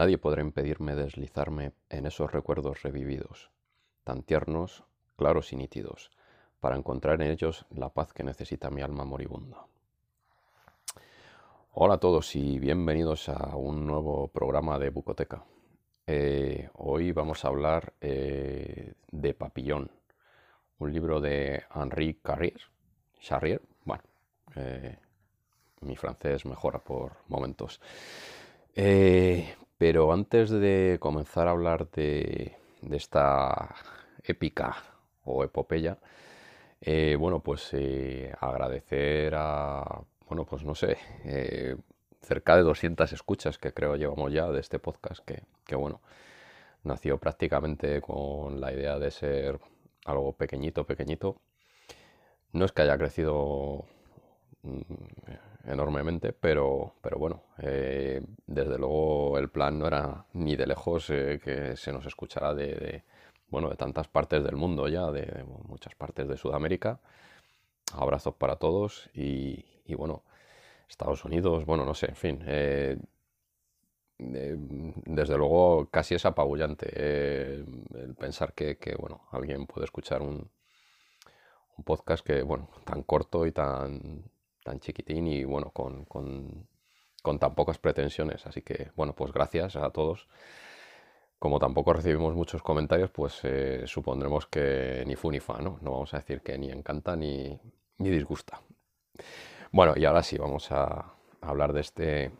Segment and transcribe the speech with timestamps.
[0.00, 3.50] Nadie podrá impedirme deslizarme en esos recuerdos revividos,
[4.02, 4.82] tan tiernos,
[5.14, 6.10] claros y nítidos,
[6.58, 9.66] para encontrar en ellos la paz que necesita mi alma moribunda.
[11.74, 15.44] Hola a todos y bienvenidos a un nuevo programa de Bucoteca.
[16.06, 19.90] Eh, hoy vamos a hablar eh, de Papillón,
[20.78, 22.62] un libro de Henri Carrier,
[23.20, 24.04] Charrier, bueno,
[24.56, 24.96] eh,
[25.82, 27.78] mi francés mejora por momentos.
[29.80, 32.54] Pero antes de comenzar a hablar de,
[32.90, 33.74] esta
[34.22, 34.76] épica
[35.24, 35.96] o epopeya,
[36.82, 41.76] eh, bueno, pues eh, agradecer a, bueno, pues no sé, eh,
[42.20, 46.02] cerca de 200 escuchas que creo llevamos ya de este podcast, que, bueno,
[46.84, 49.60] nació prácticamente con la idea de ser
[50.04, 51.40] algo pequeñito, pequeñito.
[52.52, 53.86] No es que haya crecido
[55.64, 61.40] enormemente, pero, pero bueno, eh, desde luego el plan no era ni de lejos eh,
[61.42, 63.04] que se nos escuchara de,
[63.48, 67.00] bueno, de tantas partes del mundo ya, de, muchas partes de Sudamérica.
[67.94, 69.64] Abrazos para todos y,
[69.96, 70.22] bueno,
[70.88, 72.42] Estados Unidos, bueno, no sé, en fin.
[72.46, 72.96] Eh,
[74.18, 80.50] desde luego casi es apabullante el pensar que, bueno, alguien puede escuchar un
[81.84, 84.29] podcast que, bueno, tan corto y tan,
[84.62, 86.06] tan chiquitín y bueno, con,
[87.38, 88.46] tan pocas pretensiones.
[88.46, 90.28] Así que bueno, pues gracias a todos.
[91.38, 95.78] Como tampoco recibimos muchos comentarios, pues eh, supondremos que ni fu ni fa, ¿no?
[95.80, 97.58] No vamos a decir que ni encanta ni,
[97.96, 98.60] ni disgusta.
[99.72, 102.30] Bueno, y ahora sí, vamos a hablar de este,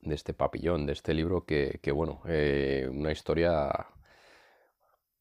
[0.00, 3.86] de este papillón, de este libro que, bueno, eh, una historia,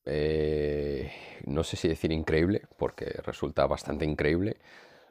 [0.06, 1.12] eh,
[1.46, 4.58] no sé si decir increíble, porque resulta bastante increíble,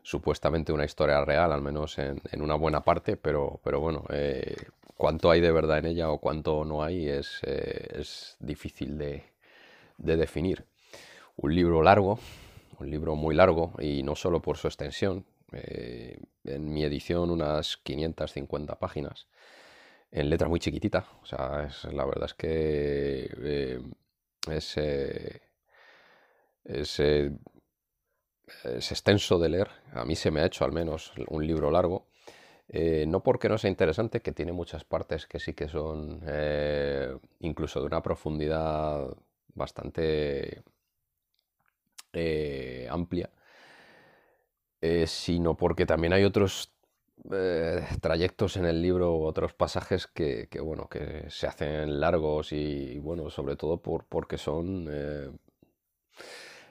[0.06, 4.54] supuestamente una historia real, al menos en, una buena parte, pero, pero bueno, eh,
[4.96, 8.04] cuánto hay de verdad en ella o cuánto no hay es, eh,
[8.38, 9.24] difícil de,
[9.96, 10.64] definir.
[11.34, 12.20] Un libro largo,
[12.78, 15.26] un libro muy largo y no solo por su extensión.
[15.50, 19.26] Eh, en mi edición unas 550 páginas,
[20.12, 21.04] en letra muy chiquitita.
[21.20, 23.80] O sea, la verdad es que
[24.46, 24.76] es,
[26.64, 27.00] es
[28.64, 32.06] es extenso de leer, a mí se me ha hecho al menos un libro largo,
[32.68, 37.16] eh, no porque no sea interesante, que tiene muchas partes que sí que son eh,
[37.40, 39.06] incluso de una profundidad
[39.54, 40.62] bastante
[42.12, 43.30] eh, amplia,
[45.06, 46.72] sino porque también hay otros
[48.00, 53.56] trayectos en el libro, otros pasajes que, bueno, que se hacen largos y, bueno, sobre
[53.56, 54.88] todo por, porque son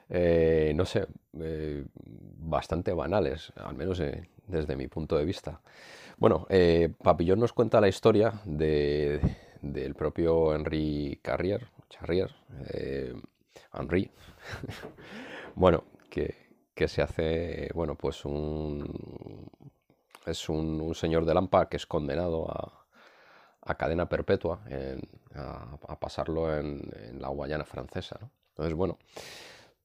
[0.08, 1.06] eh, no sé,
[1.40, 5.60] eh, bastante banales, al menos eh, desde mi punto de vista.
[6.18, 6.46] Bueno,
[7.02, 9.20] Papillón nos cuenta la historia de,
[9.60, 12.34] del propio Henri Carrier, Charrier,
[13.74, 14.10] Henri,
[15.54, 16.34] bueno, que,
[16.74, 19.50] que, se hace, bueno, pues un,
[20.24, 24.60] es un, señor de Lampa que es condenado a cadena perpetua,
[25.34, 26.80] a, pasarlo en,
[27.20, 28.18] la Guayana francesa.
[28.50, 28.98] Entonces, bueno,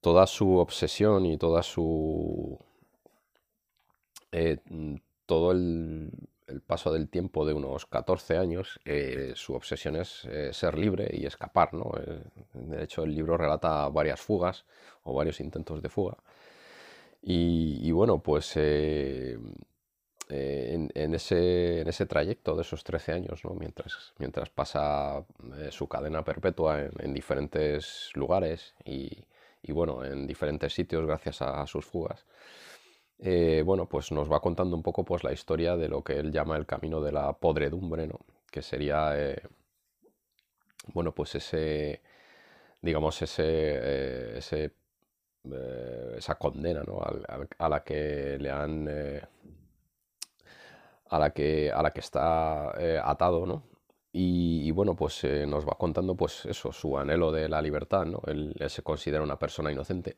[0.02, 2.60] toda su obsesión y toda su...
[4.32, 4.58] Eh,
[5.26, 6.12] todo el,
[6.68, 11.26] paso del tiempo de unos 14 años, eh, su obsesión es eh, ser libre y
[11.26, 11.74] escapar.
[11.74, 11.92] ¿no?
[12.54, 14.66] de hecho, el libro relata varias fugas
[15.04, 16.18] o varios intentos de fuga.
[17.22, 19.56] Y, bueno, pues en,
[20.28, 23.52] ese, en, ese, trayecto de esos 13 años, ¿no?
[23.52, 25.24] mientras, mientras pasa
[25.70, 29.24] su cadena perpetua en, diferentes lugares y,
[29.62, 32.26] y, bueno, en diferentes sitios gracias a, sus fugas,
[33.20, 36.32] eh, bueno, pues nos va contando un poco pues, la historia de lo que él
[36.32, 38.20] llama el camino de la podredumbre, ¿no?
[38.52, 39.14] que sería,
[40.94, 42.02] bueno, pues ese,
[42.82, 44.74] digamos, ese, ese
[46.18, 47.02] esa condena ¿no?
[47.02, 48.88] a, la que le han
[51.12, 53.64] a la que, a la que está eh, atado, ¿no?
[54.14, 58.22] Y, bueno, pues eh, nos va contando pues eso, su anhelo de la libertad, ¿no?
[58.28, 60.18] Él, se considera una persona inocente,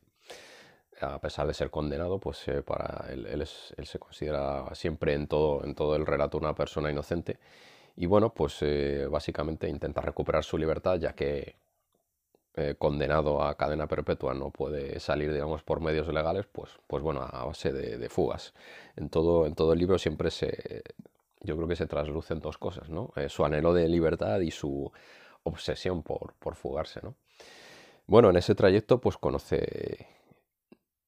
[1.00, 5.64] a pesar de ser condenado, pues eh, para él, él, se considera siempre en todo,
[5.64, 7.40] en todo el relato una persona inocente.
[7.96, 8.64] Y bueno, pues
[9.10, 11.56] básicamente intenta recuperar su libertad, ya que
[12.56, 17.22] eh, condenado a cadena perpetua no puede salir, digamos, por medios legales, pues, pues bueno,
[17.22, 18.54] a base de, fugas.
[18.96, 20.84] En todo, en todo el libro siempre se,
[21.44, 23.12] yo creo que se traslucen dos cosas, ¿no?
[23.16, 24.92] Eh, su anhelo de libertad y su
[25.44, 27.16] obsesión por, por fugarse, ¿no?
[28.08, 30.08] Bueno, en ese trayecto pues conoce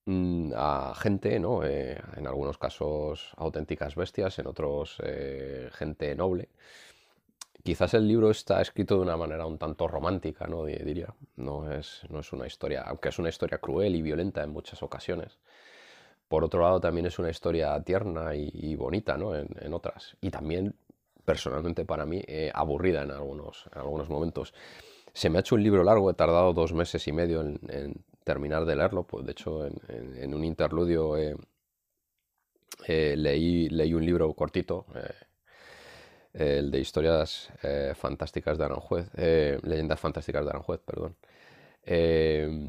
[0.04, 1.64] mm, a gente, ¿no?
[1.64, 4.98] Eh, en algunos casos auténticas bestias, en otros
[5.72, 6.48] gente noble.
[7.66, 10.64] Quizás el libro está escrito de una manera un tanto romántica, ¿no?
[10.64, 11.12] diría.
[11.34, 14.84] No es, no es una historia, aunque es una historia cruel y violenta en muchas
[14.84, 15.40] ocasiones.
[16.28, 19.34] Por otro lado, también es una historia tierna y, bonita, ¿no?
[19.34, 20.16] En, otras.
[20.20, 20.74] Y también,
[21.24, 24.52] personalmente para mí, eh, aburrida en algunos, en algunos momentos.
[25.12, 28.64] Se me ha hecho un libro largo, he tardado dos meses y medio en, terminar
[28.64, 29.04] de leerlo.
[29.04, 31.36] Pues de hecho, en, un interludio eh,
[32.86, 34.86] eh, leí, leí un libro cortito
[36.36, 41.16] el de historias eh, fantásticas de Aranjuez, eh, leyendas fantásticas de Aranjuez, perdón.
[41.82, 42.68] Em,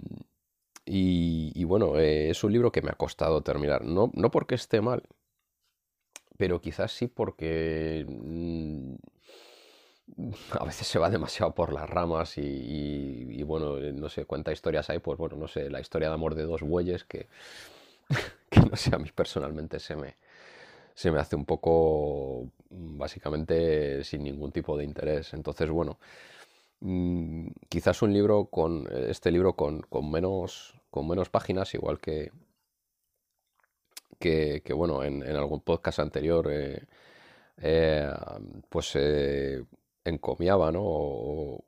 [0.87, 4.81] y, bueno, eh, es un libro que me ha costado terminar, no, no porque esté
[4.81, 5.03] mal,
[6.37, 8.95] pero quizás sí porque mm,
[10.59, 14.99] a veces se va demasiado por las ramas y, bueno, no sé cuántas historias hay,
[14.99, 17.27] pues bueno, no sé, la historia de amor de dos bueyes que,
[18.49, 20.15] que no sé, a mí personalmente se me,
[20.95, 25.33] se me hace un poco mm, básicamente sin ningún tipo de interés.
[25.33, 25.99] Entonces, bueno,
[26.81, 32.31] mm, quizás un libro con este libro con, menos con menos páginas, igual que
[34.19, 36.83] que, bueno, en, algún podcast anterior eh,
[37.61, 38.09] eh,
[38.69, 39.63] pues eh,
[40.03, 40.81] encomiaba, ¿no?
[40.83, 41.63] O,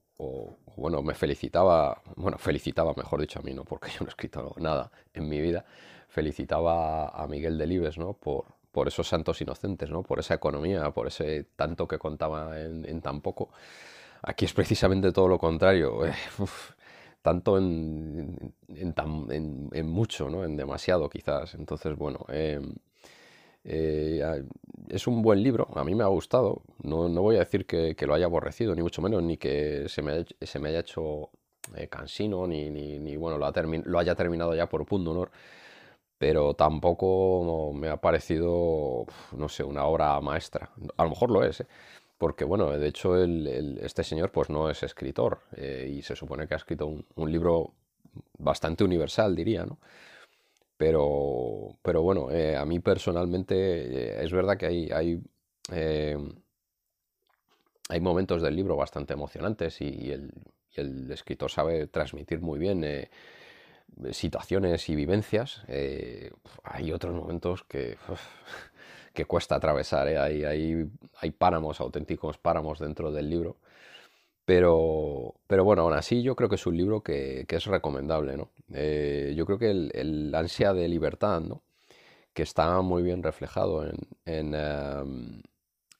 [0.76, 3.64] bueno, me felicitaba, bueno, felicitaba, mejor dicho a mí, ¿no?
[3.66, 5.66] Porque yo no he escrito nada en mi vida,
[6.08, 8.14] felicitaba a Miguel Delibes, ¿no?
[8.14, 10.04] Por, por esos santos inocentes, ¿no?
[10.04, 13.50] por esa economía, por ese tanto que contaba en, tan poco.
[14.21, 16.06] Aquí es precisamente todo lo contrario.
[16.06, 16.13] Eh,
[17.21, 20.44] tanto en, en, mucho, ¿no?
[20.45, 21.54] en demasiado quizás.
[21.56, 22.75] Entonces, bueno, em,
[23.63, 24.44] eh,
[24.88, 26.63] es un buen libro, a mí me ha gustado.
[26.83, 30.25] No, voy a decir que, lo haya aborrecido, ni mucho menos, ni que se me,
[30.42, 31.30] se me haya hecho
[31.75, 33.52] eh, cansino, ni, ni, bueno, lo,
[33.85, 35.31] lo, haya terminado ya por punto honor
[36.19, 40.69] pero tampoco me ha parecido, no sé, una obra maestra.
[40.97, 41.68] A lo mejor lo es, ¿eh?
[42.19, 46.54] Porque bueno, de hecho este señor pues no es escritor eh, y se supone que
[46.54, 46.85] ha escrito
[47.16, 47.73] un, libro
[48.38, 49.80] bastante universal, diría, ¿no?
[50.78, 55.21] Pero, pero bueno, eh, a mí personalmente es verdad que hay, hay,
[57.90, 60.31] hay, momentos del libro bastante emocionantes y, el,
[60.76, 62.83] y, el, escritor sabe transmitir muy bien
[64.11, 66.31] situaciones y vivencias, eh,
[66.64, 67.97] hay otros momentos que,
[69.13, 70.07] que cuesta atravesar.
[70.07, 70.18] ¿eh?
[70.18, 73.57] Hay, hay, páramos, auténticos páramos dentro del libro.
[74.45, 78.37] Pero, pero bueno, aún así yo creo que es un libro que, es recomendable.
[78.37, 78.49] ¿no?
[78.73, 81.61] Eh, yo creo que el, ansia de libertad, ¿no?
[82.33, 85.42] que está muy bien reflejado en, en, em,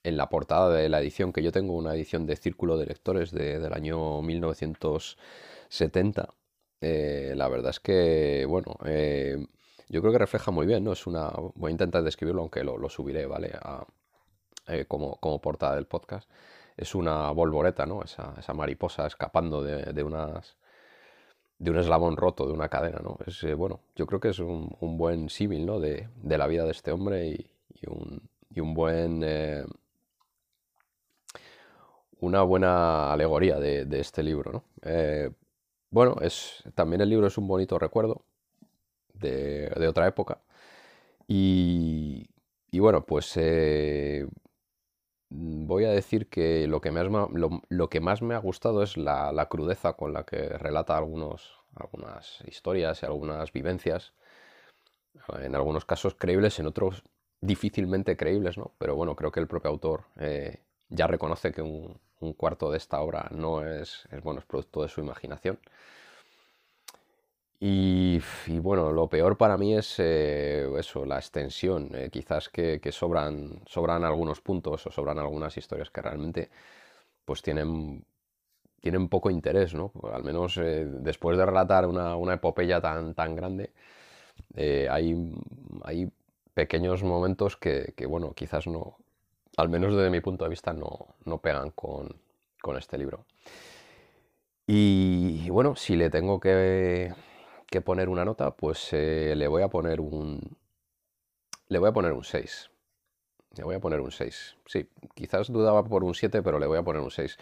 [0.04, 3.30] en, la portada de la edición, que yo tengo una edición de Círculo de Lectores
[3.32, 6.34] del año 1970
[6.80, 9.36] eh, la verdad es que, bueno, eh,
[9.90, 10.92] yo creo que refleja muy bien, ¿no?
[10.92, 13.52] Es una, voy a intentar describirlo, aunque lo, subiré, ¿vale?
[14.68, 16.30] Eh, como, como, portada del podcast.
[16.76, 18.02] Es una volvoreta, ¿no?
[18.04, 20.56] Esa, esa mariposa escapando de, unas
[21.58, 23.18] de un eslabón roto, de una cadena, ¿no?
[23.26, 25.80] Es, bueno, yo creo que es un, buen símil, ¿no?
[25.80, 27.50] De, la vida de este hombre y,
[27.88, 28.22] un,
[28.54, 29.24] y un, buen
[32.20, 34.64] una buena alegoría de, este libro, ¿no?
[34.82, 35.30] Eh,
[35.90, 38.22] bueno, es, también el libro es un bonito recuerdo
[39.20, 40.40] de, otra época.
[41.28, 42.28] Y,
[42.72, 44.26] bueno, pues eh,
[45.28, 47.06] voy a decir que lo que, más,
[47.68, 52.40] lo, que más me ha gustado es la, crudeza con la que relata algunos, algunas
[52.46, 54.12] historias y algunas vivencias.
[55.40, 57.02] En algunos casos creíbles, en otros
[57.40, 58.72] difícilmente creíbles, ¿no?
[58.78, 61.98] Pero bueno, creo que el propio autor eh, ya reconoce que un,
[62.36, 65.58] cuarto de esta obra no es, bueno, es producto de su imaginación.
[67.62, 68.18] Y,
[68.60, 71.90] bueno, lo peor para mí es eh, eso, la extensión.
[71.94, 76.50] Eh, quizás que, sobran, sobran algunos puntos o sobran algunas historias que realmente
[77.24, 78.04] pues tienen,
[78.80, 79.92] tienen poco interés, ¿no?
[80.12, 83.72] Al menos después de relatar una, una, epopeya tan, tan grande,
[84.56, 85.14] hay,
[85.84, 86.10] hay
[86.54, 88.96] pequeños momentos que, bueno, quizás no,
[89.56, 92.20] al menos desde mi punto de vista, no, pegan con,
[92.78, 93.24] este libro.
[94.66, 97.12] Y, bueno, si le tengo que,
[97.80, 100.56] poner una nota, pues eh, le voy a poner un.
[101.68, 102.70] Le voy a poner un 6.
[103.56, 104.56] Le voy a poner un 6.
[104.66, 107.38] Sí, quizás dudaba por un 7, pero le voy a poner un 6.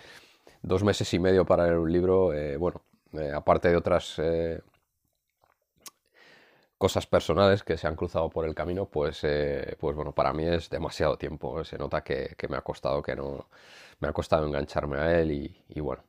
[0.62, 2.82] Dos meses y medio para leer un libro, eh, bueno,
[3.12, 4.20] eh, aparte de otras
[6.76, 9.22] cosas personales que se han cruzado por el camino, pues,
[9.80, 11.64] pues bueno, para mí es demasiado tiempo.
[11.64, 13.48] Se nota que, me ha costado que no.
[14.00, 15.32] Me ha costado engancharme a él
[15.68, 16.04] y, bueno.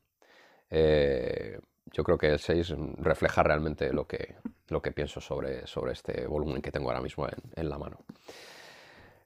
[0.70, 4.36] Eh, yo creo que el 6 refleja realmente lo que,
[4.68, 7.98] lo que pienso sobre, sobre este volumen que tengo ahora mismo en, la mano.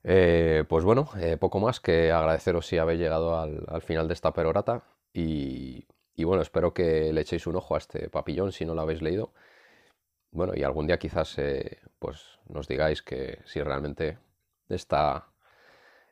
[0.03, 4.83] Eh, pues bueno, poco más que agradeceros si habéis llegado al, final de esta perorata
[5.13, 8.81] y, y bueno, espero que le echéis un ojo a este papillón si no lo
[8.81, 9.33] habéis leído
[10.33, 14.17] bueno, y algún día quizás eh, pues nos digáis que si realmente
[14.67, 15.27] esta,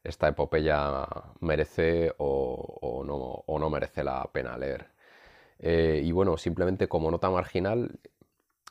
[0.03, 1.07] esta epopeya
[1.39, 4.91] merece o, no, no, merece la pena leer.
[5.61, 7.99] Eh, y bueno, simplemente como nota marginal,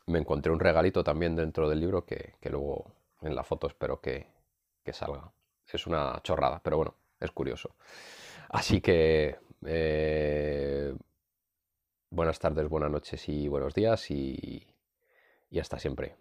[0.07, 2.93] me encontré un regalito también dentro del libro que, luego
[3.23, 4.27] en la foto espero que,
[4.93, 5.33] salga.
[5.73, 7.77] Es una chorrada, pero bueno, es curioso.
[8.49, 10.93] Así que eh,
[12.11, 14.67] buenas tardes, buenas noches y buenos días y
[15.51, 16.17] y hasta siempre.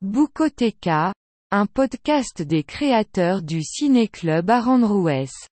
[0.00, 1.12] Bukoteca,
[1.52, 5.48] un podcast des créateurs du Ciné Club à Randroues.